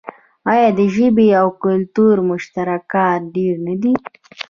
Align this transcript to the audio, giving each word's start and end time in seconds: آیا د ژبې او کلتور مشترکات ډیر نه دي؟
آیا 0.51 0.67
د 0.79 0.81
ژبې 0.95 1.27
او 1.41 1.47
کلتور 1.63 2.15
مشترکات 2.29 3.19
ډیر 3.35 3.55
نه 3.67 3.75
دي؟ 3.81 3.93